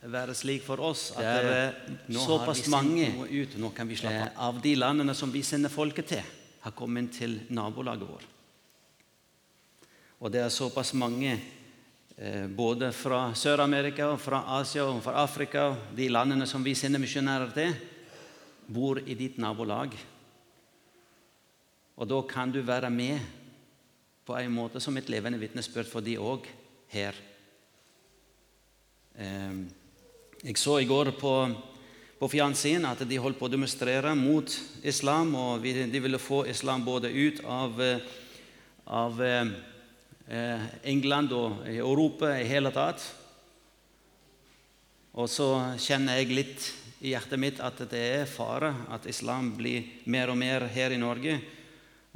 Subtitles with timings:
[0.00, 1.74] være slik for oss at Det er,
[2.16, 3.56] såpass mange ut,
[4.36, 6.22] av de landene som vi sender folket til,
[6.60, 8.28] har kommet til nabolaget vårt.
[10.20, 11.32] Og det er såpass mange
[12.16, 17.00] eh, både fra Sør-Amerika, og fra Asia og fra Afrika, de landene som vi sender
[17.00, 17.74] misjonærer til,
[18.68, 19.96] bor i ditt nabolag.
[21.96, 23.20] Og da kan du være med
[24.24, 26.46] på en måte som et levende vitnesbyrd for de òg
[26.92, 27.16] her.
[29.20, 29.52] Eh,
[30.40, 31.34] jeg så i går på,
[32.16, 34.48] på fjernsyn at de holdt på å demonstrere mot
[34.88, 38.00] islam, og de ville få islam både ut av, eh,
[38.88, 39.52] av eh,
[40.24, 40.64] eh,
[40.94, 43.04] England og Europa i hele tatt.
[45.12, 46.72] Og så kjenner jeg litt
[47.04, 51.02] i hjertet mitt at det er fare at islam blir mer og mer her i
[51.02, 51.36] Norge.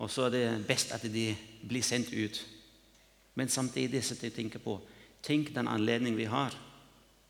[0.01, 2.45] Og så er det best at de blir sendt ut.
[3.37, 4.81] Men samtidig sitter jeg tenker på
[5.25, 6.64] Tenk den anledningen vi har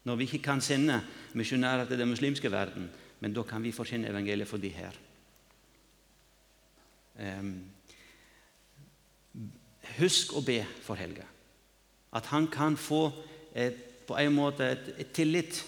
[0.04, 1.00] når vi ikke kan sende
[1.34, 2.90] misjonærer til den muslimske verden,
[3.20, 4.96] men da kan vi forkynne evangeliet for de her.
[7.14, 7.54] Um,
[9.98, 11.24] husk å be for Helge.
[12.14, 13.06] At han kan få
[13.54, 15.62] et, på en måte et, et tillit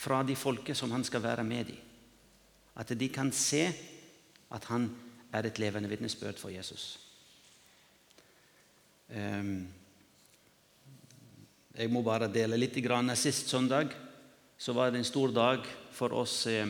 [0.00, 1.78] fra de folket som han skal være med i.
[2.80, 3.66] At de kan se
[4.50, 4.88] at han
[5.32, 6.98] er et levende vitnesbyrd for Jesus.
[9.10, 9.68] Ehm,
[11.76, 12.78] jeg må bare dele litt.
[12.82, 13.12] Grann.
[13.16, 13.94] Sist søndag
[14.58, 16.68] så var det en stor dag for oss eh,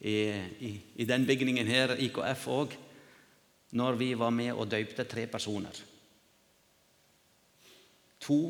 [0.00, 0.16] i,
[0.60, 2.74] i, i den bygningen her, IKF òg,
[3.76, 5.78] når vi var med og døypte tre personer.
[8.26, 8.40] To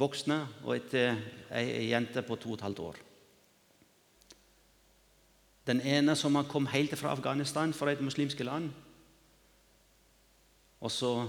[0.00, 1.22] voksne og et, eh,
[1.62, 3.00] ei jente på to og et halvt år.
[5.70, 8.70] Den ene som kom helt fra Afghanistan, fra et muslimske land.
[10.80, 11.28] Og så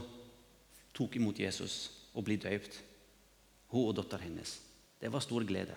[0.96, 2.80] tok imot Jesus og bli døypt.
[3.72, 4.58] Hun og datteren hennes.
[5.00, 5.76] Det var stor glede.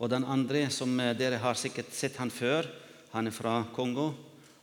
[0.00, 2.68] Og den andre, som eh, dere har sikkert sett han før,
[3.12, 4.12] han er fra Kongo.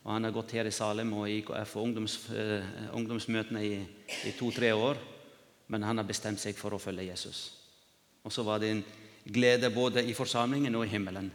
[0.04, 3.76] og Han har gått her i Salem og i KF og ungdoms, eh, ungdomsmøtene i,
[4.26, 4.98] i to-tre år.
[5.68, 7.52] Men han har bestemt seg for å følge Jesus.
[8.24, 8.84] Og så var det en
[9.28, 11.30] glede både i forsamlingen og i himmelen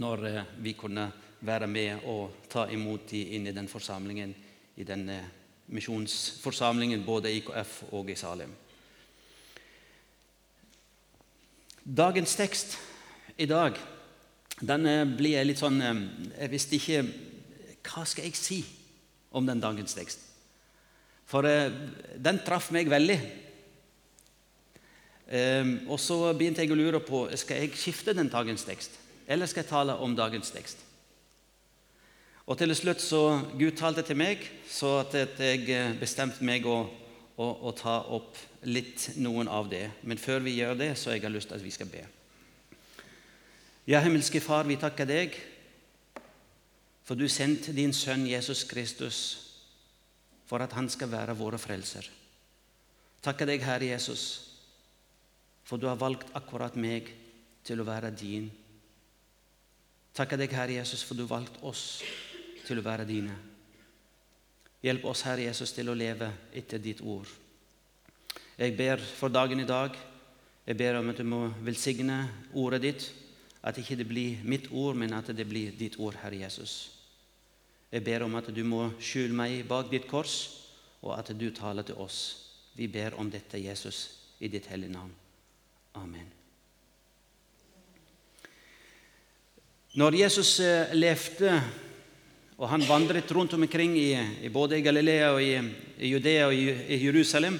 [0.00, 1.10] når eh, vi kunne
[1.44, 4.34] være med og ta imot dem inn i den forsamlingen,
[4.76, 5.32] i denne eh,
[5.72, 8.52] misjonsforsamlingen både i IKF og i Salem.
[11.84, 12.78] Dagens tekst
[13.36, 13.76] i dag
[14.62, 14.86] den
[15.18, 16.02] blir litt sånn eh,
[16.38, 17.00] Jeg visste ikke
[17.84, 18.60] Hva skal jeg si
[19.34, 20.20] om den dagens tekst?
[21.26, 21.72] For eh,
[22.22, 23.16] den traff meg veldig.
[25.26, 28.94] Eh, og så begynte jeg å lure på skal jeg skifte den dagens tekst,
[29.26, 30.84] eller skal jeg tale om dagens tekst.
[32.44, 33.22] Og til slutt så
[33.56, 36.82] Gud talte til meg, så at jeg eh, bestemte meg å,
[37.40, 38.36] å, å ta opp
[38.68, 39.86] litt noen av det.
[40.04, 42.04] Men før vi gjør det, så har jeg lyst til at vi skal be.
[43.88, 45.40] Ja, himmelske Far, vi takker deg
[47.04, 49.18] for du sendte din sønn Jesus Kristus
[50.48, 52.08] for at han skal være våre frelser.
[53.24, 54.24] Takker deg, Herre Jesus,
[55.64, 57.08] for du har valgt akkurat meg
[57.64, 58.50] til å være din.
[60.16, 61.84] Takker deg, Herre Jesus, for du valgte valgt oss
[62.66, 63.34] til å være dine.
[64.84, 67.28] Hjelp oss, Herre Jesus, til å leve etter ditt ord.
[68.58, 69.96] Jeg ber for dagen i dag.
[70.66, 72.18] Jeg ber om at du må velsigne
[72.52, 73.06] ordet ditt.
[73.64, 76.92] At ikke det blir mitt ord, men at det blir ditt ord, Herre Jesus.
[77.92, 80.36] Jeg ber om at du må skjule meg bak ditt kors,
[81.00, 82.18] og at du taler til oss.
[82.76, 84.08] Vi ber om dette, Jesus,
[84.40, 85.12] i ditt hellige navn.
[85.94, 86.26] Amen.
[89.94, 91.52] Når Jesus eh, levde
[92.54, 94.14] og han vandret rundt omkring i,
[94.46, 95.54] i både i Galilea og i,
[95.98, 97.58] i Judea og i, i Jerusalem,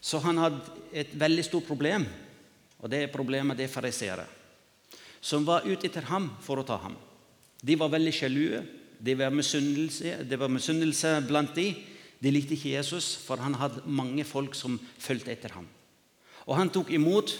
[0.00, 0.60] så han hadde
[0.92, 2.06] et veldig stort problem.
[2.80, 4.24] Og det problemet det er fariseere,
[5.20, 6.96] som var ute etter ham for å ta ham.
[7.64, 8.60] De var veldig sjalue.
[9.04, 11.66] Det var misunnelse, det blant de.
[12.20, 15.66] De likte ikke Jesus, for han hadde mange folk som fulgte etter ham.
[16.44, 17.32] Og Han tok imot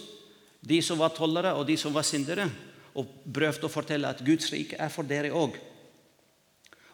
[0.61, 2.49] de som var tollere og de som var syndere,
[2.95, 5.57] og prøvde å fortelle at Guds rike er for dere òg.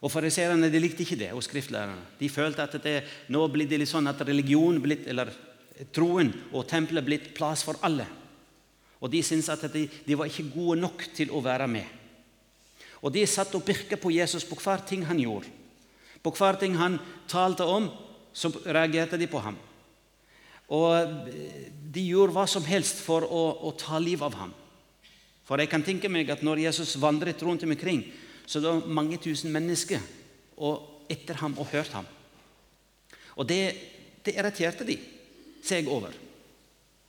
[0.01, 2.17] Og Fariseerne likte ikke det, og skriftlærerne.
[2.19, 2.97] De følte at det,
[3.29, 5.33] nå blir det litt sånn at religion, blitt, eller
[5.93, 8.07] troen og tempelet blitt plass for alle.
[9.01, 11.89] Og De syntes at de, de var ikke gode nok til å være med.
[13.01, 15.53] Og De satt og pirka på Jesus på hver ting han gjorde.
[16.21, 16.99] På hver ting han
[17.29, 17.89] talte om,
[18.33, 19.57] så reagerte de på ham.
[20.71, 21.29] Og
[21.91, 24.53] de gjorde hva som helst for å, å ta livet av ham.
[25.49, 28.05] For jeg kan tenke meg at når Jesus vandret rundt omkring,
[28.51, 30.03] så det var mange tusen mennesker
[31.11, 32.07] etter ham og hørt ham.
[33.39, 33.61] Og det,
[34.27, 34.99] det irriterte de
[35.63, 36.11] seg over.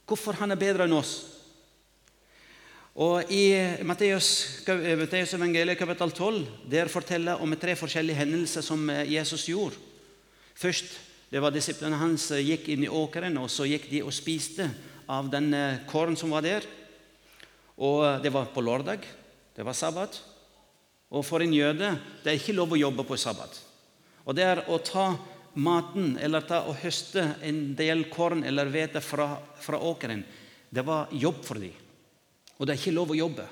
[0.06, 1.14] hvorfor han er bedre enn oss.
[3.00, 4.28] Og I Matteus,
[4.68, 9.80] Matteus evangeliet kapittel 12 der forteller om tre forskjellige hendelser som Jesus gjorde.
[10.54, 11.00] Først
[11.32, 14.68] det var disiplene hans gikk inn i åkeren, og så gikk de og spiste
[15.08, 15.56] av den
[15.88, 16.68] korn som var der.
[17.80, 19.00] Og Det var på lørdag.
[19.56, 20.22] Det var sabbat.
[21.12, 21.92] Og for en jøde
[22.24, 23.60] det er ikke lov å jobbe på sabbat.
[24.26, 25.12] Og det er å ta
[25.60, 30.24] maten eller ta og høste en del korn eller hvete fra, fra åkeren,
[30.72, 31.74] det var jobb for dem.
[32.58, 33.48] Og det er ikke lov å jobbe.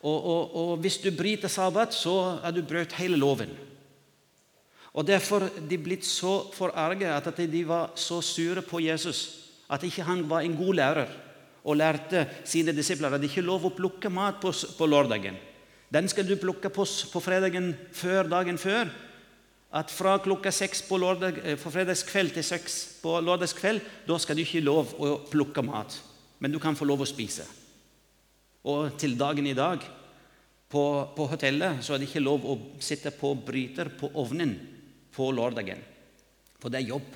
[0.00, 3.52] Og, og, og hvis du bryter sabbat, så er du brøt hele loven.
[4.96, 9.20] Og Derfor er de blitt så forarget at de var så sure på Jesus
[9.70, 11.12] at ikke han var en god lærer
[11.60, 15.36] og lærte sine disipler at det ikke er lov å plukke mat på, på lørdagen.
[15.90, 18.90] Den skal du plukke på, på fredagen før dagen før
[19.74, 24.38] at fra klokka seks på, lørdag, eh, på fredagskveld til seks på lørdagskveld da skal
[24.38, 25.94] du ikke lov å plukke mat,
[26.38, 27.46] men du kan få lov å spise.
[28.66, 29.82] Og til dagen i dag
[30.70, 30.82] på,
[31.16, 34.56] på hotellet så er det ikke lov å sitte på bryter på ovnen
[35.14, 35.80] på lørdagen.
[36.60, 37.06] For det er jobb.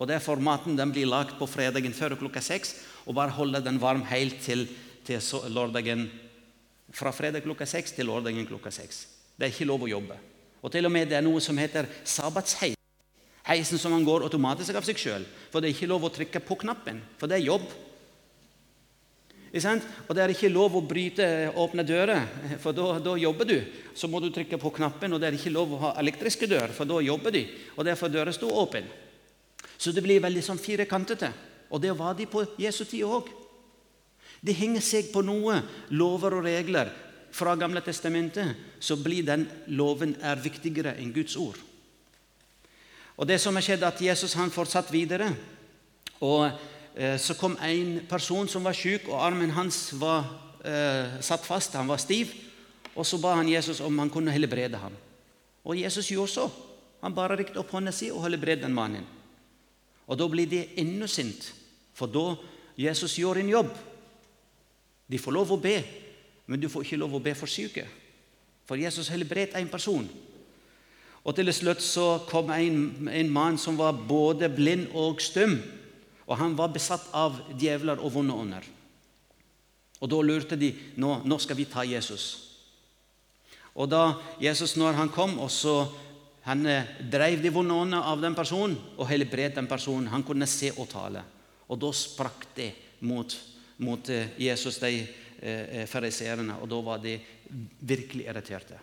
[0.00, 2.74] Og Derfor maten den blir lagd på fredagen før klokka seks,
[3.04, 4.66] og bare holde den varm helt til,
[5.04, 5.20] til
[5.52, 6.08] lørdagen
[6.92, 9.06] fra fredag klokka seks til lørdagen klokka seks.
[9.36, 10.16] Det er ikke lov å jobbe.
[10.60, 12.76] Og til og med det er noe som heter sabbatsheis.
[13.46, 15.24] Heisen som man går automatisk av seg sjøl.
[15.50, 17.64] For det er ikke lov å trykke på knappen, for det er jobb.
[19.50, 21.24] Og det er ikke lov å bryte
[21.58, 22.20] åpne dører,
[22.62, 23.56] for da jobber du.
[23.98, 26.70] Så må du trykke på knappen, og det er ikke lov å ha elektriske dører,
[26.76, 27.46] for da jobber de.
[27.74, 28.86] Og derfor døra sto åpen.
[29.80, 31.32] Så det blir veldig sånn firkantete.
[31.72, 33.32] Og det var de på Jesu tid òg.
[34.40, 35.60] De henger seg på noe,
[35.92, 36.90] lover og regler,
[37.30, 41.58] fra Gamle testamentet, så blir den loven er viktigere enn Guds ord.
[43.20, 45.28] Og det som har skjedd, at Jesus han fortsatt videre.
[46.20, 46.48] og
[46.96, 50.24] eh, Så kom en person som var syk, og armen hans var
[50.64, 51.76] eh, satt fast.
[51.76, 52.32] Han var stiv.
[52.96, 54.96] Og Så ba han Jesus om han kunne helbrede ham.
[55.64, 56.48] Og Jesus gjorde så.
[57.02, 59.04] Han bare riktet opp hånda si og helbredet den mannen.
[60.08, 61.52] Og Da blir de enda sint,
[61.94, 62.34] for da
[62.76, 63.70] Jesus gjør en jobb.
[65.10, 65.80] De får lov å be,
[66.46, 67.86] men du får ikke lov å be for syke.
[68.68, 70.06] For Jesus helbredet en person.
[71.20, 75.58] Og Til slutt så kom en, en mann som var både blind og stum.
[76.30, 78.68] Og han var besatt av djevler og vonde ånder.
[80.00, 82.46] Og Da lurte de nå, nå skal vi ta Jesus.
[83.74, 85.84] Og da Jesus når han kom, og så
[86.46, 90.08] han eh, drev de vonde åndene av den personen og helbredet den personen.
[90.10, 91.22] Han kunne se og tale.
[91.68, 92.70] Og da sprakk det
[93.06, 93.34] mot,
[93.80, 95.08] mot eh, Jesus, de
[95.42, 97.14] Eh, eh, fariseerne, og da var de
[97.80, 98.76] virkelig irriterte.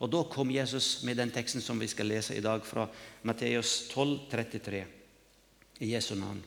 [0.00, 2.88] Og Da kom Jesus med den teksten som vi skal lese i dag, fra
[3.22, 4.84] Matteus 12, 33,
[5.80, 6.42] i Jesu navn.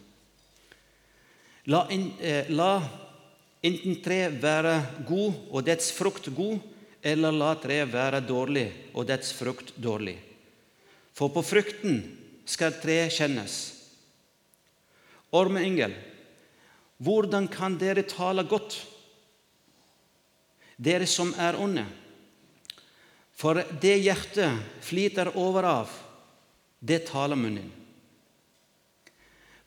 [1.65, 2.81] La, in, eh, la
[3.61, 6.59] enten tre være god og dets frukt god,
[7.03, 10.17] eller la tre være dårlig og dets frukt dårlig.
[11.13, 13.75] For på frukten skal tre kjennes.
[15.31, 15.93] Ormeengel,
[16.99, 18.77] hvordan kan dere tale godt
[20.79, 21.83] dere som er onde.
[23.35, 25.91] For det hjertet flyter over av,
[26.79, 27.67] det taler munnen.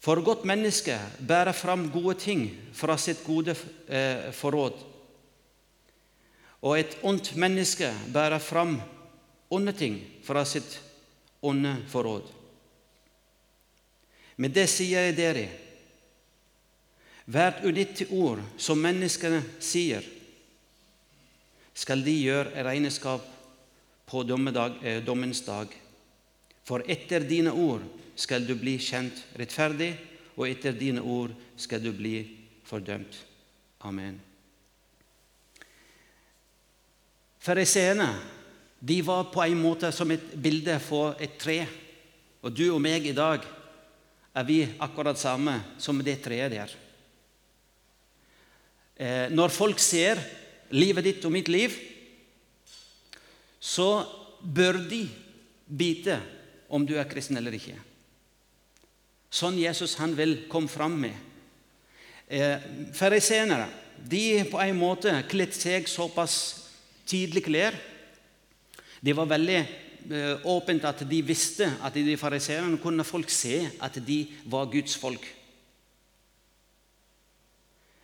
[0.02, 3.54] For godt menneske bærer fram gode ting fra sitt gode
[3.86, 4.80] eh, forråd.
[6.62, 8.80] Og et ondt menneske bærer fram
[9.52, 10.80] onde ting fra sitt
[11.42, 12.26] onde forråd.
[14.42, 15.46] Med det sier jeg dere.
[17.24, 20.02] Hvert unyttig ord som menneskene sier,
[21.74, 23.24] skal de gjøre regnskap
[24.10, 25.68] på dommedag, eh, dommens dag.
[26.64, 27.82] For etter dine ord
[28.16, 29.94] skal du bli kjent rettferdig,
[30.36, 32.16] og etter dine ord skal du bli
[32.64, 33.16] fordømt.
[33.80, 34.20] Amen.
[37.42, 38.08] Fariseerne
[38.78, 41.60] de var på en måte som et bilde på et tre.
[42.42, 43.44] Og du og meg i dag
[44.34, 46.70] er vi akkurat samme som det treet der.
[49.02, 50.20] Eh, når folk ser
[50.70, 51.74] livet ditt og mitt liv,
[53.58, 54.04] så
[54.42, 55.02] bør de
[55.66, 56.18] vite
[56.72, 57.74] om du er kristen eller ikke.
[59.32, 61.16] Sånn Jesus han vil komme fram med.
[62.28, 62.62] Eh,
[62.94, 63.64] Fariseerne
[63.96, 66.36] de på en måte kledde seg såpass
[67.08, 67.76] tydelig klær.
[69.02, 73.98] Det var veldig eh, åpent at de visste at de fariseerne kunne folk se at
[74.06, 75.24] de var Guds folk.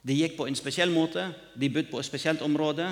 [0.09, 2.89] De gikk på en spesiell måte, de bodde på et spesielt område.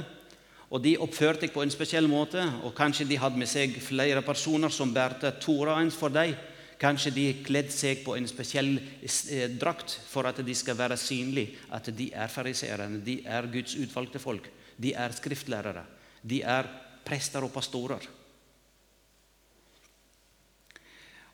[0.66, 4.20] Og de oppførte seg på en spesiell måte, og kanskje de hadde med seg flere
[4.26, 6.34] personer som bærte Toraen for dem.
[6.76, 11.56] Kanskje de kledde seg på en spesiell eh, drakt for at de skal være synlige
[11.72, 15.86] at de er fariseerne, de er Guds utvalgte folk, de er skriftlærere,
[16.20, 16.68] de er
[17.06, 18.04] prester og pastorer.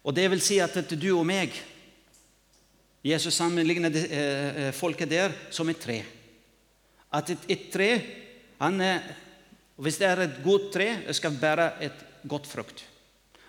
[0.03, 1.57] Og det vil si at du og meg
[3.03, 6.03] Jesus sammenligner eh, folket der som et tre.
[7.13, 7.91] At et, et tre
[8.63, 8.79] han,
[9.77, 12.85] Hvis det er et godt tre, skal bære et godt frukt.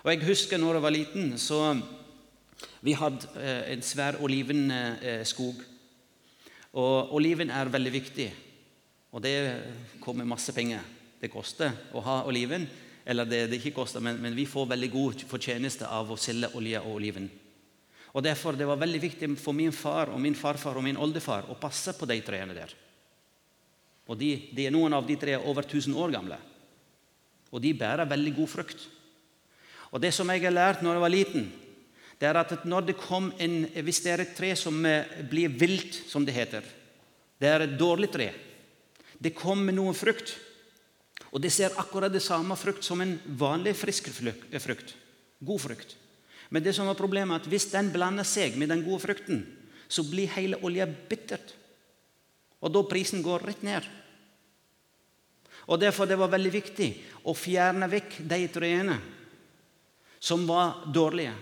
[0.02, 1.80] Og Jeg husker når jeg var liten, så
[2.80, 5.62] vi hadde eh, en svær olivenskog.
[6.74, 8.26] Og oliven er veldig viktig,
[9.12, 9.36] og det
[10.00, 10.82] kommer masse penger.
[11.20, 12.66] Det koster å ha oliven.
[13.06, 16.50] Eller det, det ikke koster, men, men, vi får veldig god fortjeneste av å selge
[16.56, 17.28] olje og oliven.
[18.14, 21.48] Og Derfor det var veldig viktig for min far og min farfar og min oldefar
[21.50, 22.70] å passe på de trærne der.
[24.06, 26.38] Og de, de, Noen av de tre er over 1000 år gamle.
[27.50, 28.86] Og de bærer veldig god frukt.
[29.90, 31.44] Og Det som jeg har lært når jeg var liten,
[32.18, 35.50] det er at når det kom en, hvis det er et tre som eh, blir
[35.50, 36.62] vilt, som det heter
[37.40, 38.30] Det er et dårlig tre.
[39.18, 40.36] Det kommer noe frukt.
[41.34, 44.94] Og det ser akkurat det samme frukt som en vanlig frisk frukt.
[45.42, 45.96] God frukt.
[46.50, 49.44] Men det som var problemet er at hvis den blander seg med den gode frukten,
[49.88, 51.54] så blir hele olja bittert.
[52.64, 53.86] Og da prisen går rett ned.
[55.68, 56.90] Og Derfor det var veldig viktig
[57.24, 58.98] å fjerne vekk de trærne
[60.20, 61.32] som var dårlige.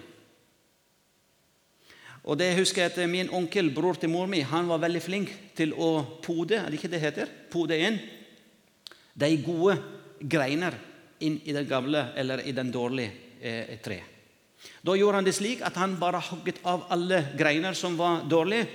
[2.23, 5.33] Og det husker jeg at Min onkel, bror til mor mi, han var veldig flink
[5.59, 7.33] til å pode er det ikke det heter?
[7.51, 7.99] Pode inn
[9.13, 9.77] de gode
[10.23, 10.77] greiner
[11.23, 13.99] inn i det gamle eller i den dårlige eh, tre.
[14.83, 18.67] Da gjorde han det slik at han bare hogget av alle greiner som var dårlige,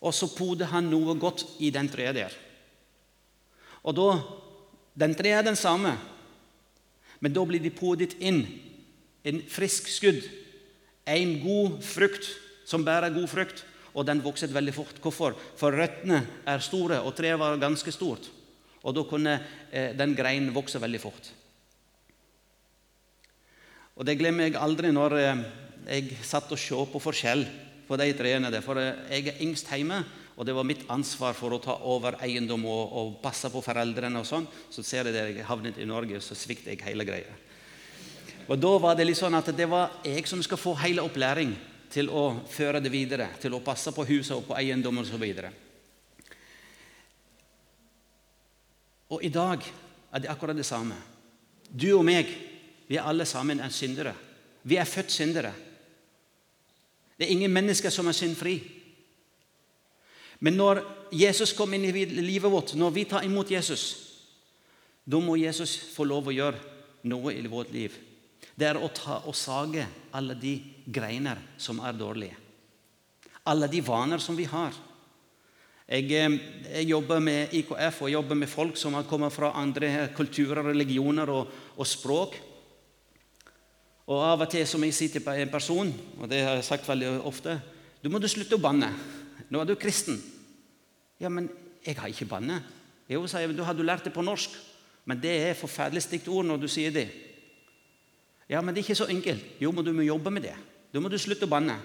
[0.00, 2.36] og så podet han noe godt i den treet der.
[3.84, 4.10] Og da,
[5.00, 5.92] Den treet er den samme,
[7.20, 8.42] men da blir de podet inn
[9.24, 10.24] en frisk skudd,
[11.06, 12.26] en god frukt
[12.66, 13.64] som bærer god frukt,
[13.94, 14.98] og den vokset veldig fort.
[15.02, 15.36] Hvorfor?
[15.56, 18.28] For røttene er store, og treet var ganske stort.
[18.82, 19.36] Og da kunne
[19.70, 21.30] eh, den greinen vokse veldig fort.
[24.00, 25.40] Og Det glemmer jeg aldri når eh,
[25.84, 27.42] jeg satt og så på forskjell
[27.84, 28.64] på de treene der.
[28.64, 29.98] For eh, jeg er yngst hjemme,
[30.40, 34.22] og det var mitt ansvar for å ta over eiendom og, og passe på foreldrene.
[34.22, 34.48] og sånn.
[34.72, 37.36] Så ser jeg at jeg havnet i Norge, så svikter jeg hele greia.
[38.48, 41.52] Og Da var det litt sånn at det var jeg som skal få hele opplæring
[41.92, 45.28] til å føre det videre, til å passe på huset og på eiendom osv.
[49.12, 50.96] Og i dag er det akkurat det samme.
[51.68, 52.32] Du og meg,
[52.90, 54.16] vi er alle sammen er syndere.
[54.66, 55.52] Vi er født syndere.
[57.14, 58.56] Det er ingen mennesker som er syndfri.
[60.40, 60.80] Men når
[61.14, 63.84] Jesus kommer inn i livet vårt, når vi tar imot Jesus,
[65.04, 67.94] da må Jesus få lov å gjøre noe i vårt liv.
[68.56, 72.36] Det er å ta og sage alle de greiner som er dårlige.
[73.46, 74.74] Alle de vaner som vi har.
[75.90, 76.36] Jeg, eh,
[76.70, 81.30] jeg, jobber med IKF og jobber med folk som har kommet fra andre kulturer, religioner
[81.30, 82.36] og, og språk.
[84.10, 86.88] Og Av og til som jeg sier til en person, og det har jeg sagt
[86.88, 87.60] veldig ofte
[88.02, 88.88] Du må du slutte å banne.
[89.50, 90.16] Nå er du kristen.
[91.20, 91.50] Ja, men
[91.84, 92.62] jeg har ikke banne.
[93.10, 94.50] Jo, sier jeg, da har du lært det på norsk.
[95.04, 97.06] Men det er forferdelig stygt ord når du sier det.
[98.48, 99.44] Ja, men det er ikke så enkelt.
[99.60, 100.56] Jo, men du må jobbe med det.
[100.90, 101.76] Da må du slutte å banne.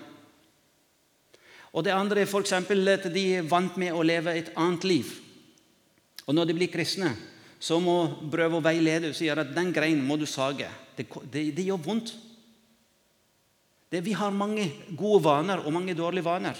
[1.75, 2.53] Og det andre er f.eks.
[2.55, 5.11] at de er vant med å leve et annet liv.
[6.25, 7.11] Og når de blir kristne,
[7.59, 7.97] så må
[8.31, 10.67] prøve å veilede og sier at den greinen må du sage.
[10.97, 12.13] Det, det, det gjør vondt.
[13.91, 16.59] Det, vi har mange gode vaner og mange dårlige vaner.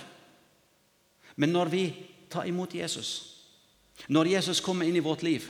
[1.36, 1.86] Men når vi
[2.32, 3.12] tar imot Jesus,
[4.08, 5.48] når Jesus kommer inn i vårt liv,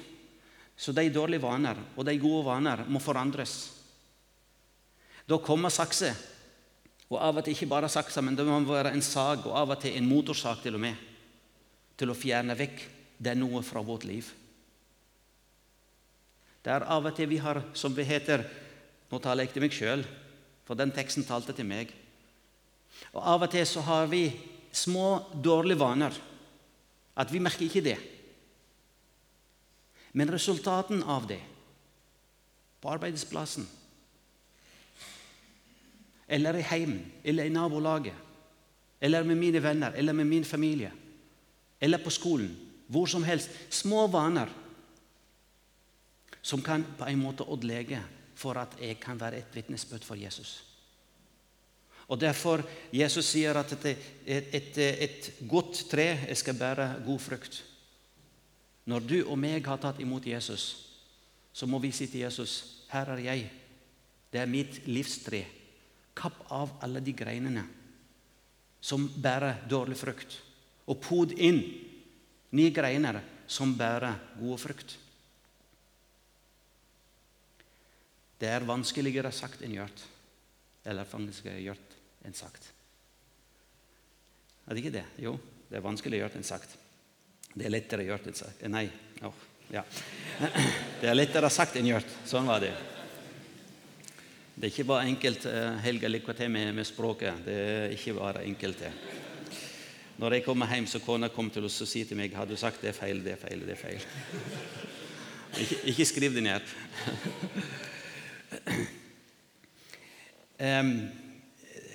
[0.75, 3.55] så de dårlige vaner og de gode vaner må forandres.
[5.25, 6.11] Da kommer sakse
[7.05, 9.75] og av og til ikke bare sakse, men det må være en sag, og av
[9.75, 10.97] og til en motorsag til og med,
[11.97, 12.81] til å fjerne vekk
[13.21, 14.25] det noe fra vårt liv.
[16.65, 18.41] Det er av og til vi har, som det heter
[19.11, 20.01] Nå taler jeg til meg sjøl,
[20.65, 21.91] for den teksten talte til meg.
[23.13, 24.25] Og Av og til så har vi
[24.73, 26.17] små, dårlige vaner.
[27.15, 27.95] At vi merker ikke det.
[30.17, 31.39] Men resultaten av det
[32.81, 33.69] på arbeidsplassen
[36.25, 38.13] eller i heimen, eller i nabolaget,
[38.99, 40.91] eller med mine venner, eller med min familie,
[41.79, 42.49] eller på skolen.
[42.87, 43.49] Hvor som helst.
[43.69, 44.49] Små vaner
[46.45, 48.03] som kan på en måte ødelegge
[48.37, 50.63] for at jeg kan være et vitnesbyrd for Jesus.
[52.07, 52.61] Og Derfor
[52.93, 53.97] Jesus sier at et,
[54.27, 57.63] et, et, godt tre skal bære god frukt.
[58.85, 60.85] Når du og meg har tatt imot Jesus,
[61.53, 63.51] så må vi si til Jesus, 'Her er jeg.
[64.31, 65.45] Det er mitt livstre.'
[66.15, 67.65] Kapp av alle de greinene
[68.79, 70.43] som bærer dårlig frukt,
[70.87, 71.59] og pod inn
[72.51, 74.97] nye greiner som bærer gode frukt.
[78.39, 80.03] Det er vanskeligere sagt enn gjort.
[80.85, 82.71] Eller faktisk gjort enn sagt.
[84.65, 85.05] Er det ikke det?
[85.21, 85.35] Jo,
[85.69, 86.75] det er vanskeligere gjort enn sagt.
[87.55, 88.65] Det er lettere gjort enn sagt.
[88.69, 88.87] Nei.
[89.23, 89.85] Oh, ja.
[91.01, 92.11] Det er lettere sagt enn gjort.
[92.27, 92.73] Sånn var det.
[94.55, 95.45] Det er ikke bare enkelt.
[95.51, 97.41] Eh, Helga, lykke til med, med, språket.
[97.45, 98.91] Det er ikke bare enkelt, det.
[100.19, 102.55] Når jeg kommer hjem, så kona kom til oss og sier til meg har du
[102.55, 104.05] sagt det er feil, det er feil, det er feil.
[105.55, 106.71] Ikke, ikke skriv det ned.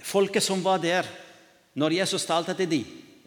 [0.04, 1.08] Folket som var der
[1.78, 2.84] når Jesus talte til dem,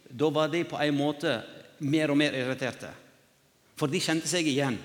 [0.10, 1.38] da var de på en måte
[1.80, 2.92] mer og mer irriterte.
[3.80, 4.77] For de kjente seg igjen.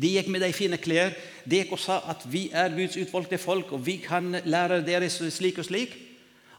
[0.00, 1.12] De gikk med de fine klær.
[1.44, 5.10] De gikk og sa at vi er Guds utvalgte folk, og vi kan lære dere
[5.10, 5.94] slik og slik.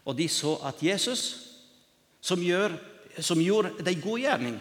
[0.06, 1.22] Og de så at Jesus,
[2.22, 2.74] som, gjør,
[3.18, 4.60] som gjorde de gode gjerning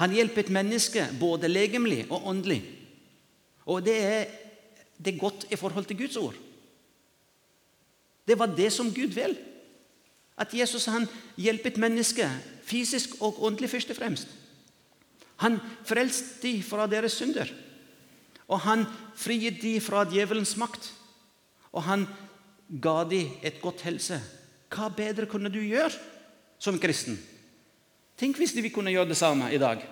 [0.00, 2.62] Han hjelper et menneske både legemlig og åndelig.
[3.66, 4.22] Og det er,
[4.98, 6.34] det godt i forhold til Guds ord.
[8.28, 9.36] Det var det som Gud vil.
[10.38, 11.06] At Jesus han
[11.36, 12.30] hjelpet mennesket
[12.64, 14.28] fysisk og åndelig først og fremst.
[15.42, 17.50] Han frelste de fra deres synder.
[18.48, 18.84] Og han
[19.18, 20.92] frigitt de fra djevelens makt.
[21.72, 22.06] Og han
[22.82, 24.20] ga de et godt helse.
[24.72, 25.92] Hva bedre kunne du gjøre
[26.62, 27.18] som kristen?
[28.16, 29.82] Tenk hvis vi kunne gjøre det samme i dag.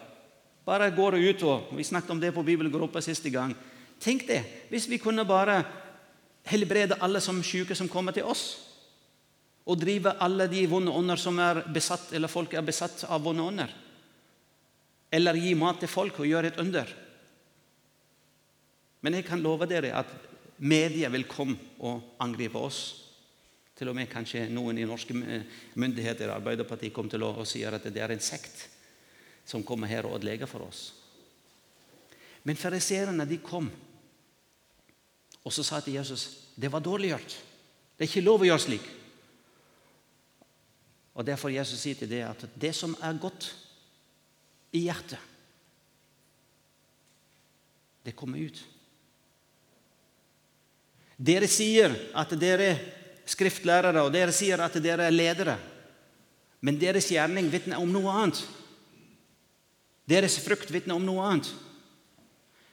[0.64, 3.56] Bare går ut og Vi snakket om det på bibelgruppa siste gang.
[4.00, 4.40] Tenk det,
[4.72, 5.60] hvis vi kunne bare
[6.48, 8.44] helbrede alle som syke som kommer til oss.
[9.68, 13.44] Og drive alle de vonde ånder som er besatt, eller folk er besatt av vonde
[13.44, 13.74] ånder.
[15.12, 16.88] Eller gi mat til folk og gjøre et under.
[19.00, 20.10] Men jeg kan love dere at
[20.60, 22.80] media vil komme og angripe oss.
[23.76, 28.02] Til og med kanskje noen i norske myndigheter Arbeiderpartiet kommer til å si at det
[28.02, 28.66] er en sekt
[29.48, 30.82] som kommer her og ødelegger for oss.
[32.44, 33.70] Men fariseerne kom
[35.44, 36.28] og så sa til Jesus
[36.60, 37.36] det var dårlig gjort.
[37.96, 38.86] Det er ikke lov å gjøre slik.
[41.16, 43.50] Og Derfor Jesus sier til det at det som er godt
[44.76, 45.18] i hjertet,
[48.04, 48.60] det kommer ut.
[51.20, 52.80] Dere sier at dere er
[53.28, 55.56] skriftlærere, og dere sier at dere er ledere.
[56.64, 58.40] Men deres gjerning vitner om noe annet.
[60.08, 61.50] Deres frukt vitner om noe annet.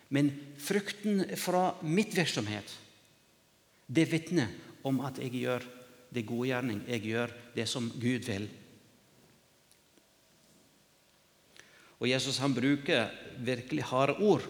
[0.10, 2.70] Men frukten fra mitt virksomhet,
[3.88, 4.54] det vitner
[4.88, 5.66] om at jeg gjør
[6.14, 6.82] det gode gjerning.
[6.88, 8.48] Jeg gjør det som Gud vil.
[11.98, 13.10] Og Jesus han bruker
[13.42, 14.46] virkelig harde ord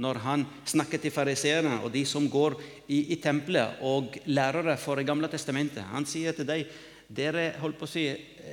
[0.00, 2.56] når han snakker til fariseerne og de som går
[2.88, 5.84] i, i tempelet, og lærere for Det gamle testamentet.
[5.92, 6.64] Han sier til dem
[7.08, 8.06] dere holdt på å si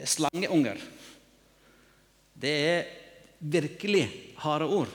[0.03, 0.81] slangeunger.
[2.35, 2.89] Det er
[3.39, 4.03] virkelig
[4.43, 4.91] harde ord.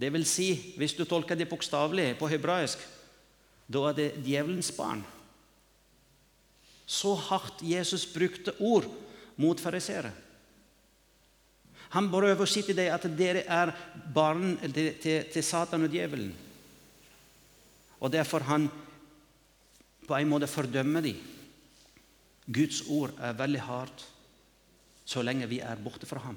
[0.00, 2.80] Det vil si, hvis du tolker det bokstavelig på hebraisk,
[3.70, 5.04] da er det djevelens barn.
[6.86, 8.88] Så hardt Jesus brukte ord
[9.40, 10.10] mot fariseere.
[11.94, 13.70] Han prøver å si til deg at dere er
[14.14, 16.32] barn til, til, Satan og djevelen.
[18.02, 18.66] Og derfor han
[20.04, 21.20] på en måte fordømmer dem.
[22.44, 24.04] Guds ord er veldig hardt
[25.04, 26.36] så lenge vi er borte fra ham.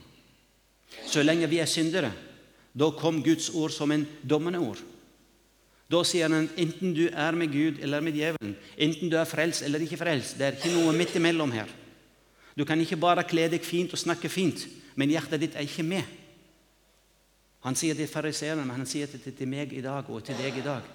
[1.08, 2.12] Så lenge vi er syndere,
[2.78, 4.82] da kom Guds ord som en dommende ord.
[5.88, 9.64] Da sier han enten du er med Gud eller med djevelen, enten du er frelst
[9.64, 10.36] eller ikke frelst.
[10.38, 11.72] Det er ikke noe midt imellom her.
[12.58, 14.66] Du kan ikke bare kle deg fint og snakke fint,
[14.98, 16.04] men hjertet ditt er ikke med.
[17.66, 20.60] Han sier til fariseerne, men han sier det til meg i dag og til deg
[20.60, 20.94] i dag.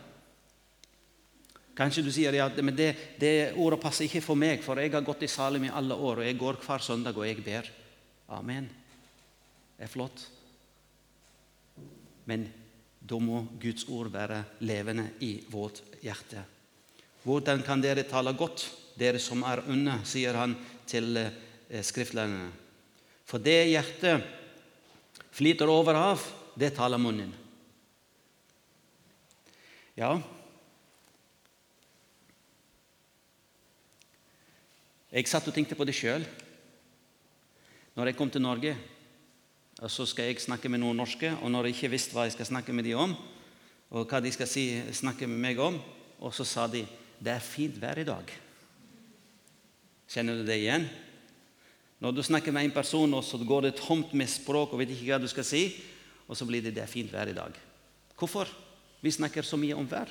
[1.76, 5.06] Kanskje du sier ja, men det, det ordet passer ikke for meg, for jeg har
[5.06, 7.70] gått i Salim i alle år, og jeg går hver søndag og jeg ber.
[8.36, 8.68] Amen.
[9.78, 10.26] Det er flott.
[12.30, 12.46] Men
[13.02, 16.44] da må Guds ord være levende i vårt hjerte.
[17.22, 18.66] Hvordan kan dere tale godt,
[18.98, 20.54] dere som er onde, sier han
[20.86, 22.50] til eh, skriftlærerne.
[23.26, 24.26] For det hjertet
[25.32, 26.24] flyter over av,
[26.58, 27.32] det taler munnen.
[29.96, 30.16] Ja,
[35.12, 36.22] Jeg satt og tenkte på det sjøl
[37.92, 38.70] når jeg kom til Norge.
[39.80, 42.36] Og så skal jeg snakke med noen norske, og når jeg ikke visste hva jeg
[42.36, 43.14] skal snakke med dem om,
[43.92, 45.78] og hva de skal si, snakke med meg om,
[46.20, 46.86] og så sa de
[47.22, 48.30] 'Det er fint vær i dag'.
[50.08, 50.88] Kjenner du det igjen?
[52.00, 54.90] Når du snakker med en person, og så går det tomt med språk og vet
[54.90, 55.82] ikke hva du skal si,
[56.28, 57.56] og så blir det 'det er fint vær i dag'.
[58.18, 58.48] Hvorfor?
[59.00, 60.08] Vi snakker så mye om vær.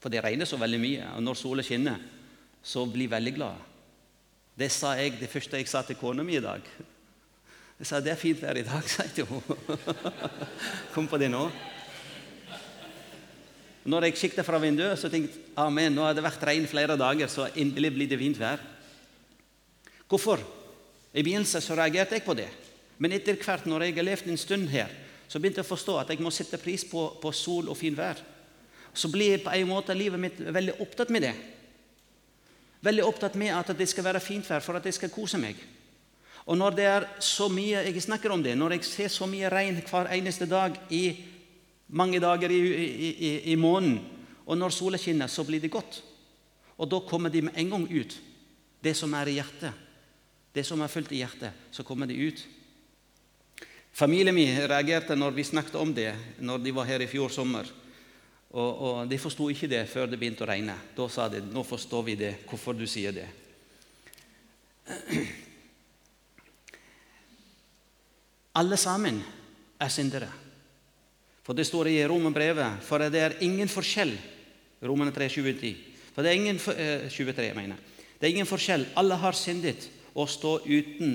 [0.00, 1.98] For det regner så veldig mye, og når sola skinner,
[2.62, 3.56] så blir jeg veldig glad.
[4.58, 6.60] Det sa jeg det første jeg sa til kona mi i dag.
[7.80, 9.76] Jeg sa det er fint vær i dag, sa jeg til henne.
[10.94, 11.46] Kom på det nå.
[13.88, 16.98] Når jeg kikket fra vinduet, så tenkte jeg amen, nå har det vært regn flere
[17.00, 18.60] dager, så endelig blir det fint vær.
[20.10, 20.44] Hvorfor?
[21.16, 22.50] I begynnelsen så reagerte jeg på det.
[23.00, 24.92] Men etter hvert når jeg har levd en stund her,
[25.30, 27.96] så begynte jeg å forstå at jeg må sette pris på, på sol og fint
[27.96, 28.20] vær.
[28.92, 31.32] Så blir på en måte livet mitt veldig opptatt med det.
[32.84, 35.56] Veldig opptatt med at det skal være fint vær for at jeg skal kose meg.
[36.46, 39.50] Og når det er så mye jeg snakker om det, når jeg ser så mye
[39.52, 41.04] regn hver eneste dag i
[41.88, 44.00] mange dager i, i, i, i måneden.
[44.46, 46.00] Og når sola skinner, så blir det godt.
[46.80, 48.16] Og da kommer de med en gang ut.
[48.80, 49.86] Det som er i hjertet.
[50.54, 52.40] Det som er fullt i hjertet, så kommer det ut.
[53.92, 57.68] Familien min reagerte når vi snakket om det når de var her i fjor sommer.
[58.50, 60.74] Og, og De forsto ikke det før det begynte å regne.
[60.96, 63.28] Da sa de nå forstår vi det, hvorfor du sier det.
[68.54, 69.20] Alle sammen
[69.80, 70.30] er syndere.
[71.42, 74.12] For det står i Romerbrevet for det er ingen forskjell
[74.82, 75.76] Romerne 3, 23.
[76.14, 77.76] For det er ingen, eh, 23, mener
[78.20, 78.86] Det er ingen forskjell.
[78.96, 81.14] Alle har syndet og står uten,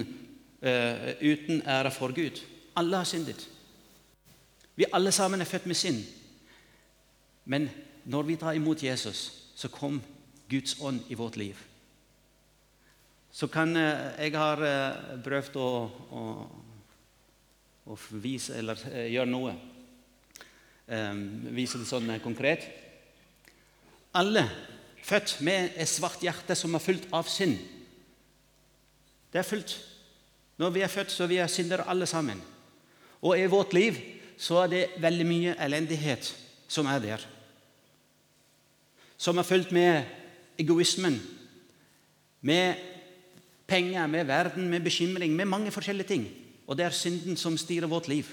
[0.61, 2.41] uh, uten ære for Gud.
[2.75, 3.47] Alle har syndet.
[4.75, 6.03] Vi alle sammen er født med synd.
[7.45, 7.69] Men
[8.05, 10.01] når vi tar imot Jesus, så kom
[10.49, 11.55] Guds ånd i vårt liv.
[13.31, 14.57] Så kan uh, Jeg har
[15.23, 16.47] prøvd å, å,
[17.85, 18.79] å vise eller
[19.11, 19.53] gjøre noe
[20.87, 21.21] um,
[21.53, 22.65] vise det sånn konkret.
[24.15, 24.45] Alle
[25.05, 27.59] født med et svart hjerte som er fullt av synd.
[29.31, 29.75] Det er fullt.
[30.57, 32.39] Når vi er født, så vi er syndere alle sammen.
[33.21, 33.97] Og i vårt liv
[34.39, 36.31] så er det veldig mye elendighet
[36.71, 37.25] som er der.
[39.17, 40.05] Som er fulgt med
[40.59, 41.19] egoismen,
[42.45, 42.79] med
[43.67, 46.25] penger, med verden, med bekymring, med mange forskjellige ting.
[46.67, 48.25] Og det er synden som styrer vårt liv.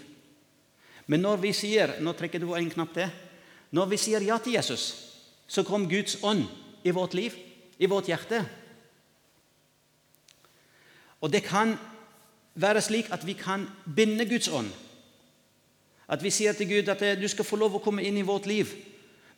[1.06, 3.10] Men når vi sier nå trekker du en knapp til,
[3.72, 4.92] når vi sier ja til Jesus,
[5.48, 6.44] så kom Guds ånd
[6.84, 7.34] i vårt liv,
[7.78, 8.42] i vårt hjerte.
[11.20, 11.76] Og det kan
[12.54, 13.66] være slik at vi kan
[13.96, 14.70] binde Guds ånd.
[16.08, 18.46] At vi sier til Gud at du skal få lov å komme inn i vårt
[18.46, 18.68] liv,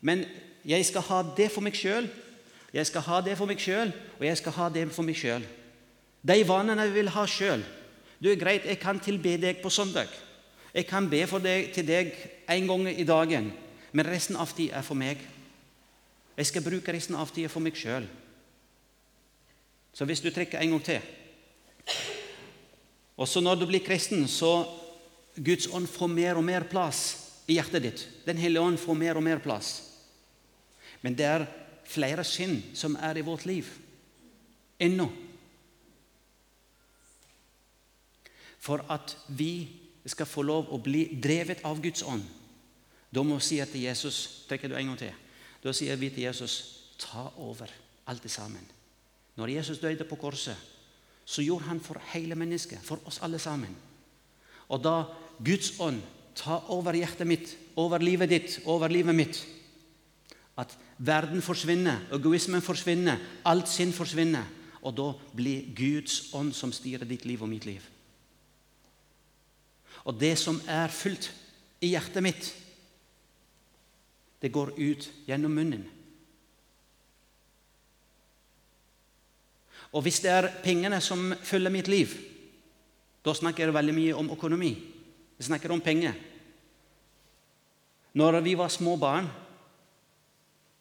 [0.00, 0.24] men
[0.64, 2.08] jeg skal ha det for meg sjøl,
[2.74, 5.44] jeg skal ha det for meg sjøl, og jeg skal ha det for meg sjøl.
[6.24, 7.62] De vanene jeg vil ha sjøl.
[8.22, 10.10] Du er greit, jeg kan tilbe deg på søndag.
[10.74, 12.12] Jeg kan be deg, til deg
[12.50, 13.52] en gang i dagen,
[13.92, 15.20] men resten av tida er for meg.
[16.34, 18.06] Jeg skal bruke resten av tida for meg sjøl.
[19.94, 21.00] Så hvis du trekker en gang til
[23.16, 24.66] Også når du blir kristen, så
[25.36, 27.02] Guds ånd får mer og mer plass
[27.46, 28.00] i hjertet ditt.
[28.26, 29.76] Den hellige ånd får mer og mer plass.
[31.02, 31.46] Men det er
[31.86, 33.68] flere synd som er i vårt liv
[34.82, 35.06] ennå.
[38.64, 39.68] For at vi
[40.08, 42.24] skal få lov å bli drevet av Guds ånd,
[43.14, 45.12] da må vi si til Jesus trekker du en gang til,
[45.62, 46.56] da sier vi til Jesus
[47.00, 47.70] ta over
[48.10, 48.64] alt det sammen.
[49.36, 50.56] Når Jesus døde på korset,
[51.24, 53.72] så gjorde han for hele mennesket, for oss alle sammen.
[54.68, 55.04] Og da
[55.44, 56.02] Guds ånd
[56.36, 59.44] tar over hjertet mitt, over livet ditt, over livet mitt
[60.54, 60.70] At
[61.02, 64.44] verden forsvinner, egoismen forsvinner, alt sinn forsvinner.
[64.86, 67.82] Og da blir Guds ånd som styrer ditt liv og mitt liv.
[70.04, 71.30] Og det som er fullt
[71.84, 72.50] i hjertet mitt,
[74.44, 75.84] det går ut gjennom munnen.
[79.94, 82.12] Og hvis det er pengene som følger mitt liv,
[83.24, 84.74] da snakker jeg veldig mye om økonomi.
[85.38, 86.16] Jeg snakker om penger.
[88.14, 89.30] Når vi var små barn,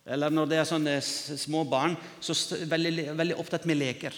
[0.05, 4.17] eller når det er sånne små barn, så er veldig, veldig opptatt med leker.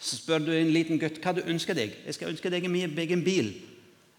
[0.00, 1.94] Så spør du en liten gutt hva du ønsker deg.
[2.04, 3.54] Jeg skal ønske deg en bil.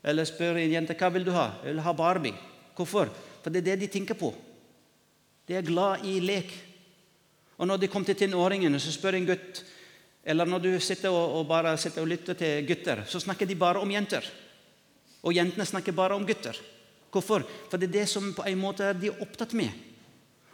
[0.04, 2.38] Eller spør en jente hva vil du ha Jeg vil ha Barbie.
[2.76, 3.12] Hvorfor?
[3.42, 4.32] For det er det de tenker på.
[5.48, 6.52] De er glad i lek.
[7.58, 9.64] Og når de kommer til tenåringene, så spør en gutt
[10.24, 13.56] Eller når du sitter og, og bare sitter og lytter til gutter, så snakker de
[13.58, 14.26] bare om jenter.
[15.26, 16.58] Og jentene snakker bare om gutter.
[17.12, 17.42] Hvorfor?
[17.70, 19.74] For det er det som på en måte de er opptatt med.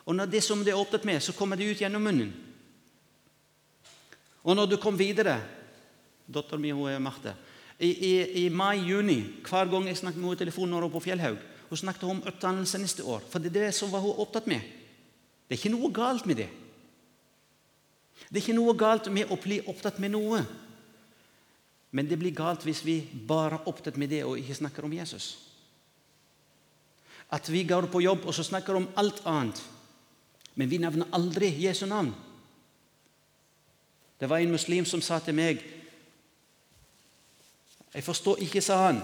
[0.08, 2.32] Og når det som de er opptatt med, så kommer det ut gjennom munnen.
[4.48, 5.36] Og når du kom videre
[6.28, 7.32] Datteren min hun er Marte.
[7.80, 8.14] I, i,
[8.46, 11.42] i mai-juni, hver gang jeg snakket med henne i telefonen når hun var på Fjellhaug,
[11.70, 13.26] hun snakket om utdannelse neste år.
[13.30, 14.64] For det er det som var hun opptatt med.
[15.46, 16.48] Det er ikke noe galt med det.
[18.28, 20.42] Det er ikke noe galt med å bli opptatt med noe.
[21.92, 24.96] Men det blir galt hvis vi bare er opptatt med det og ikke snakker om
[24.98, 25.30] Jesus.
[27.32, 29.62] At vi går på jobb og så snakker om alt annet.
[30.56, 32.14] Men vi nevner aldri Jesu navn.
[34.18, 35.62] Det var en muslim som sa til meg
[37.98, 39.00] Jeg forstår ikke, sa han,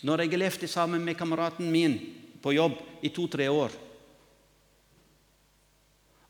[0.00, 1.98] når jeg har levd sammen med kameraten min
[2.40, 3.74] på jobb i to-tre år.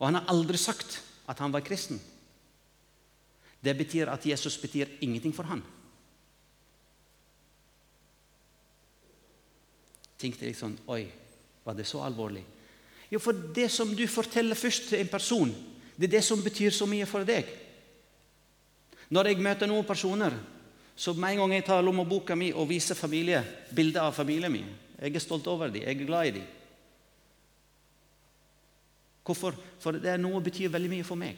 [0.00, 0.96] Og han har aldri sagt
[1.30, 2.00] at han var kristen.
[3.62, 5.62] Det betyr at Jesus betyr ingenting for han.
[10.18, 11.04] Tenkte jeg sånn Oi,
[11.62, 12.42] var det så alvorlig?
[13.06, 15.54] Jo, for det som du forteller først til en person,
[15.94, 17.46] det er det som betyr så mye for deg.
[19.14, 20.34] Når jeg møter noen personer,
[20.96, 23.42] så med en gang jeg tar lommeboka mi og viser familie,
[23.74, 26.44] bilder av familien min Jeg er stolt over dem, jeg er glad i dem.
[29.24, 29.56] Hvorfor?
[29.80, 31.36] For det er noe som betyr veldig mye for meg.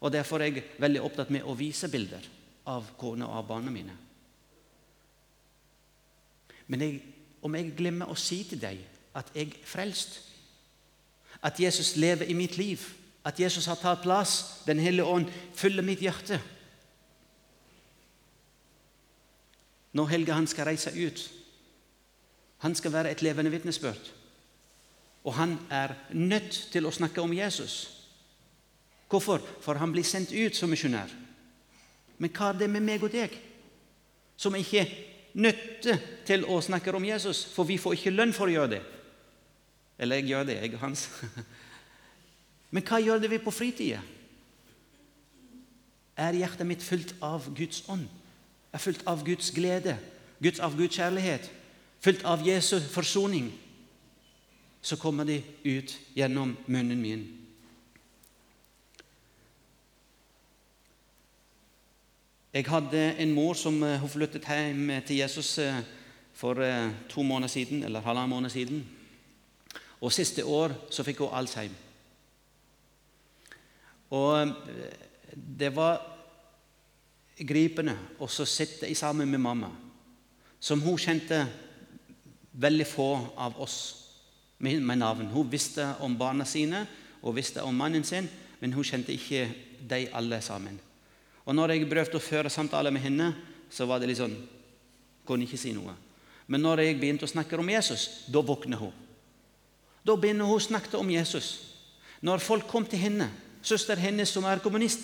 [0.00, 2.24] Og Derfor er jeg veldig opptatt med å vise bilder
[2.66, 3.94] av kona og av barna mine.
[6.66, 7.00] Men jeg,
[7.42, 8.80] om jeg glemmer å si til deg
[9.18, 10.20] at jeg er frelst,
[11.42, 12.82] at Jesus lever i mitt liv,
[13.24, 16.40] at Jesus har tatt plass, Den hellige ånd fyller mitt hjerte
[19.98, 21.30] Når Helge han skal reise ut
[22.58, 24.10] Han skal være et levende vitnesbyrd.
[25.24, 27.74] Og han er nødt til å snakke om Jesus.
[29.08, 29.42] Hvorfor?
[29.62, 31.12] For han blir sendt ut som misjonær.
[32.18, 33.36] Men hva er det med meg og deg,
[34.36, 34.94] som ikke er
[35.38, 35.86] nødt
[36.26, 37.44] til å snakke om Jesus?
[37.54, 38.82] For vi får ikke lønn for å gjøre det.
[39.98, 41.06] Eller jeg gjør det, jeg og Hans.
[42.74, 44.02] Men hva gjør det vi på fritida?
[46.18, 48.08] Er hjertet mitt fylt av Guds ånd?
[48.72, 49.98] Er fylt av Guds glede,
[50.42, 51.50] Guds, av Guds kjærlighet?
[52.00, 53.52] Fylt av Jesu forsoning?
[54.82, 57.26] Så kommer de ut gjennom munnen min.
[62.52, 65.82] Jeg hadde en mor som eh, hun flyttet hjem til Jesus eh,
[66.34, 68.80] for eh, to måneder siden, eller halvannen måned siden.
[70.00, 71.76] Og Siste år så fikk hun Alzheimer.
[74.10, 74.54] Og
[75.58, 76.17] det var
[77.38, 79.70] gripende å sitte sammen med mamma,
[80.60, 81.44] som hun kjente
[82.58, 83.78] veldig få av oss
[84.58, 85.30] med, navn.
[85.30, 86.84] Hun visste om barna sine
[87.22, 89.46] og visste om mannen sin, men hun kjente ikke
[89.88, 90.78] de alle sammen.
[91.46, 93.32] Og når jeg prøvde å føre samtaler med henne,
[93.70, 94.36] så var det litt sånn
[95.28, 95.92] Kunne ikke si noe.
[96.48, 98.94] Men når jeg begynte å snakke om Jesus, da våkner hun.
[100.00, 101.50] Da begynner hun å snakke om Jesus.
[102.24, 103.26] Når folk kom til henne,
[103.60, 105.02] søster hennes som er kommunist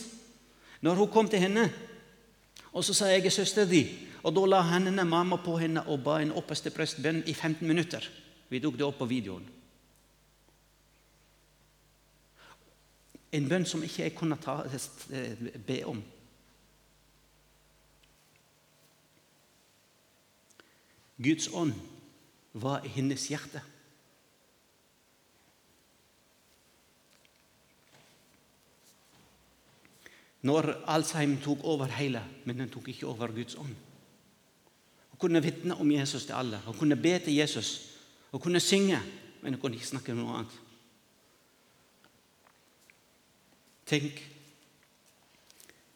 [0.81, 1.67] Når hun kom til henne,
[2.75, 6.05] og så sa jeg er søster di', og da la hendene mamma på henne og
[6.05, 8.09] ba en opperste prestbønn i 15 minutter.
[8.49, 9.49] Vi tok det opp på videoen.
[13.33, 14.63] En bønn som ikke jeg kunne ta,
[15.13, 16.03] eh, be om.
[21.23, 21.73] Guds ånd
[22.53, 23.61] var i hennes hjerte.
[30.45, 33.73] Når Alzheim tok over hele, men den tok ikke over Guds ånd.
[35.15, 36.61] Hun kunne vitne om Jesus til alle.
[36.67, 37.97] Hun kunne be til Jesus.
[38.31, 39.01] Hun kunne synge,
[39.41, 40.61] men hun kunne ikke snakke om noe annet.
[43.89, 44.23] Tenk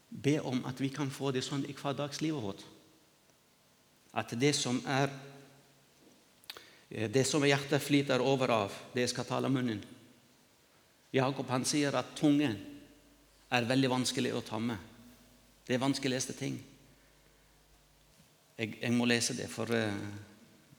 [0.08, 2.62] Be om at vi kan få det sånn i hverdagslivet vårt
[4.16, 5.12] at det som er
[6.88, 9.82] det som hjertet flyter over av, det skal tale munnen.
[11.12, 12.56] Jakob han sier at tungen
[13.50, 14.76] er veldig vanskelig å ta med.
[15.66, 16.58] Det er vanskeligste ting.
[18.58, 19.94] Jeg, jeg må lese det for uh,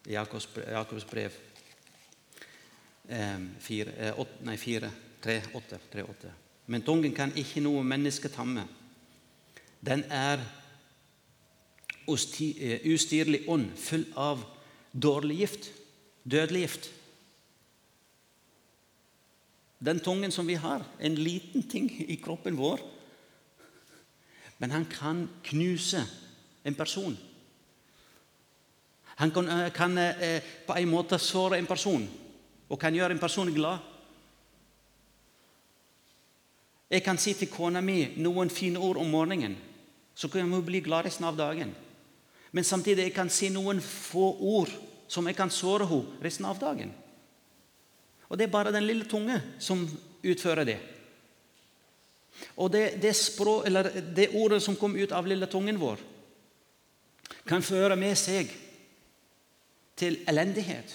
[0.09, 1.37] Jakobs, Jakobs, brev
[3.09, 4.91] 4, uh, 8, nei, 4,
[5.23, 6.33] 3, 8, 3, 8.
[6.69, 8.67] Men tungen kan ikke noe menneske tamme.
[9.81, 10.43] Den er
[12.09, 14.41] Eh, ustyrlig ånd full av
[14.91, 15.67] dårlig gift,
[16.23, 16.89] dødelig gift.
[19.79, 22.79] Den tungen som vi har, en liten ting i kroppen vår,
[24.59, 26.03] men han kan knuse
[26.63, 27.17] en person.
[29.03, 32.09] Han kan, eh, kan eh, på en måte såre en person
[32.69, 33.79] og kan gjøre en person glad.
[36.89, 39.57] Jeg kan si til kona mi noen fine ord om morgenen,
[40.15, 41.75] så kan hun bli glad resten av dagen.
[42.51, 44.71] Men samtidig jeg kan si noen få ord
[45.07, 46.91] som jeg kan såre henne resten av dagen.
[48.29, 49.87] Og Det er bare den lille tunge som
[50.23, 50.77] utfører det.
[52.55, 53.65] Og det, det, språk,
[54.15, 55.99] det ordet som kom ut av lille tungen vår,
[57.47, 58.51] kan føre med seg
[59.99, 60.93] til elendighet.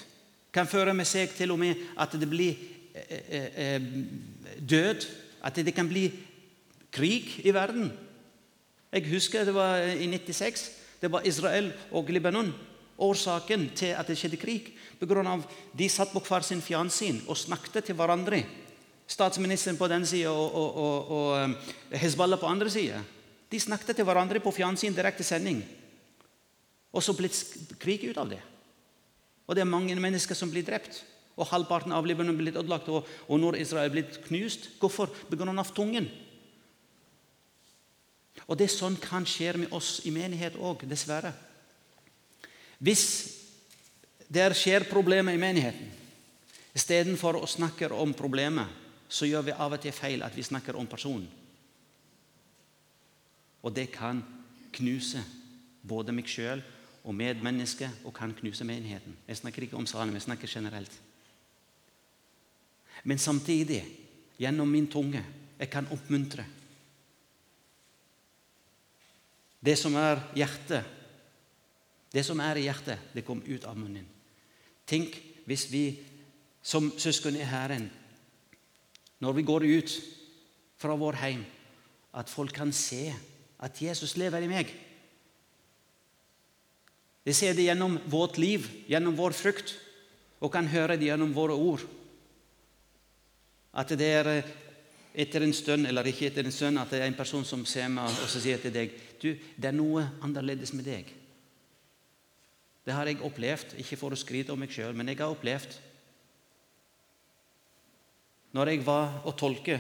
[0.55, 2.55] Kan føre med seg til og med at det blir
[2.95, 3.83] eh, eh, eh
[4.59, 5.07] død.
[5.45, 6.07] At det kan bli
[6.93, 7.91] krig i verden.
[8.93, 10.71] Jeg husker det var i 96.
[11.03, 12.55] Det var Israel og Libanon.
[12.99, 15.39] Årsaken til at det skjedde krig, pga.
[15.75, 18.45] de satt på hver sin fjernsyn og snakket til hverandre
[19.07, 23.03] statsministeren på den sida og, og, og, og eh, Hezbollah på andre sida.
[23.51, 25.63] De snakket til hverandre på fjernsyn, direkte sending.
[26.95, 27.37] Og så blitt
[27.83, 28.41] krig ut av det.
[29.45, 31.03] Og det er mange mennesker som blir drept.
[31.35, 34.71] Og halvparten av Libanon blitt ødelagt, og, og Nord-Israel blitt knust.
[34.81, 35.11] Hvorfor?
[35.29, 35.65] Pga.
[35.75, 36.09] tungen.
[38.47, 41.33] Og det er sånn kan skje med oss i menighet òg, dessverre.
[42.79, 43.05] Hvis
[44.29, 45.91] det skjer problemer i menigheten,
[46.75, 48.67] istedenfor å snakke om problemet,
[49.09, 51.29] så gjør vi av og til feil at vi snakker om personen.
[53.65, 54.21] Og det kan
[54.75, 55.23] knuse
[55.85, 56.63] både meg sjøl
[57.05, 59.13] og medmennesket, og kan knuse menigheten.
[59.29, 60.93] Jeg snakker ikke om Salem, jeg snakker generelt.
[63.05, 63.83] Men samtidig,
[64.41, 65.21] gjennom min tunge,
[65.59, 66.47] jeg kan oppmuntre.
[69.65, 70.89] Det som er hjertet,
[72.15, 74.07] det som er i hjertet, det kom ut av munnen.
[74.87, 75.17] Tenk
[75.49, 75.85] hvis vi
[76.65, 77.89] som søsken i Herren,
[79.19, 79.95] når vi går ut
[80.81, 81.45] fra vår heim,
[82.15, 83.09] at folk kan se
[83.59, 84.71] at Jesus lever i meg.
[87.25, 89.75] De ser det gjennom vårt liv, gjennom vår frukt,
[90.45, 91.83] og kan høre det gjennom våre ord.
[93.75, 94.55] At det er eh,
[95.25, 97.89] etter en stund, eller ikke etter en stund, at det er en person som ser
[97.91, 101.09] meg og sier til deg du, det er noe annerledes med deg.
[102.85, 105.79] Det har jeg opplevd, ikke for å skryte om meg sjøl, men jeg har opplevd.
[108.55, 109.79] Når jeg var og tolke,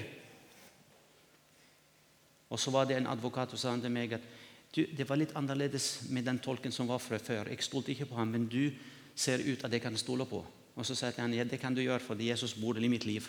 [2.48, 4.26] og så var det en advokat som sa til meg at
[4.74, 7.50] det var litt annerledes med den tolken som var fra før.
[7.50, 8.72] Jeg stolte ikke på ham, men du
[9.14, 10.40] ser ut at jeg kan stole på.
[10.74, 13.28] Og så sa han, ja, det kan du gjøre, fordi Jesus bor i mitt liv.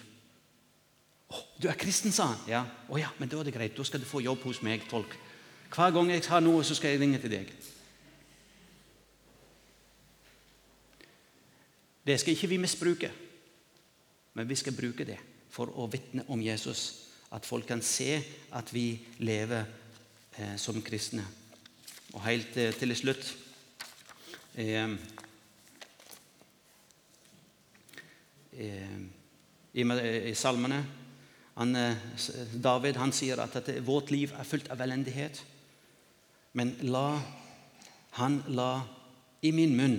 [1.29, 2.37] Oh, 'Du er kristen', sa han.
[2.47, 2.65] Ja.
[2.89, 3.77] 'Å ja, men da er det greit.
[3.77, 5.17] Da skal du få jobb hos meg, tolk.'
[5.69, 7.51] Hver gang jeg har noe, så skal jeg ringe til deg.
[12.05, 13.11] Det skal ikke vi misbruke,
[14.33, 15.17] men vi skal bruke det
[15.49, 17.07] for å vitne om Jesus.
[17.33, 18.19] At folk kan se
[18.53, 19.65] at vi lever
[20.37, 21.25] eh, som kristne.
[22.13, 23.31] Og helt eh, til slutt
[24.55, 24.95] eh,
[28.55, 28.99] eh
[29.75, 30.77] i, i salmene
[31.55, 31.95] han, eh,
[32.53, 35.41] David han sier at, at vårt liv er fullt av elendighet.
[36.55, 37.19] Men la
[38.19, 38.85] han la
[39.43, 39.97] i min munn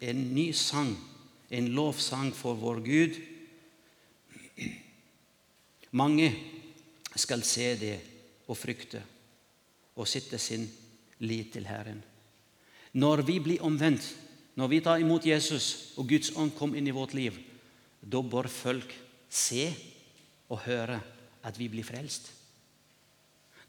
[0.00, 0.94] en ny sang,
[1.50, 3.18] en lovsang for vår Gud.
[5.90, 6.30] Mange
[7.18, 7.96] skal se det
[8.46, 9.02] og frykte
[9.98, 10.68] og sitte sin
[11.20, 12.02] lit til Herren.
[12.92, 14.06] Når vi blir omvendt,
[14.54, 17.36] når vi tar imot Jesus og Guds ånd kom inn i vårt liv,
[18.00, 18.94] da bør folk
[19.30, 19.68] se
[20.50, 21.00] og høre
[21.46, 22.30] at vi blir frelst.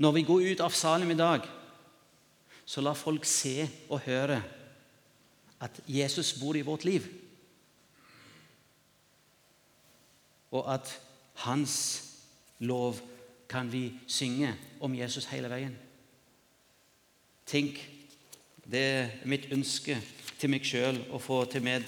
[0.02, 1.46] Når vi går ut av salen i dag,
[2.66, 4.40] så la folk se og høre
[5.62, 7.06] at Jesus bor i vårt liv.
[10.52, 10.92] Og at
[11.46, 11.76] hans
[12.60, 13.00] lov
[13.50, 15.78] kan vi synge om Jesus hele veien.
[17.46, 17.80] Tenk,
[18.72, 19.98] det er mitt ønske
[20.40, 21.88] til meg sjøl å få til med,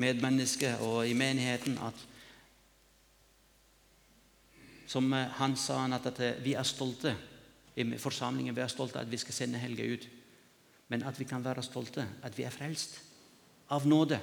[0.00, 2.08] medmennesket og i menigheten at
[4.92, 7.14] som eh, han sa han at, eh, vi er stolte
[7.76, 10.08] i forsamlingen vi er stolte at vi skal sende Helge ut.
[10.92, 12.98] Men at vi kan være stolte at vi er frelst
[13.72, 14.18] av nåde.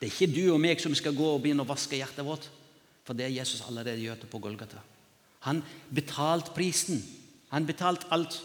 [0.00, 2.48] Det er ikke du og meg som skal gå og begynne å vaske hjertet vårt.
[3.04, 4.80] For det er Jesus allerede gjort på Golgata.
[5.44, 7.02] Han betalte prisen.
[7.52, 8.40] Han betalte alt.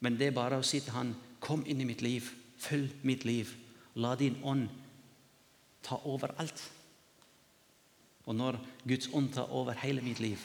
[0.00, 2.28] Men det er bare å si til han, kom inn i mitt liv.
[2.60, 3.52] Følg mitt liv.
[3.96, 4.68] La din ånd
[5.86, 6.62] ta over alt.
[8.26, 10.40] Og når Guds ånd tar over hele mitt liv,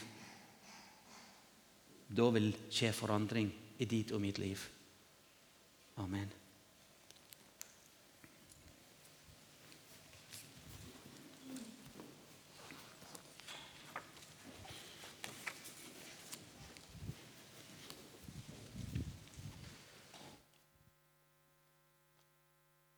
[2.12, 3.50] da vil skje forandring
[3.82, 4.62] i ditt og mitt liv.
[5.98, 6.40] Amen.